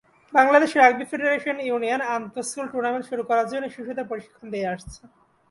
Bangladesh 0.33 0.71
rugby 0.75 1.05
federation 1.11 1.57
union 1.67 2.01
আন্তঃ-স্কুল 2.15 2.65
tournament 2.71 3.05
শুরু 3.09 3.23
করার 3.29 3.47
জন্য 3.51 3.63
এই 3.67 3.73
শিশুদের 3.75 4.09
প্রশিক্ষণ 4.09 4.45
দিয়ে 4.53 4.71
আসছে। 4.73 5.01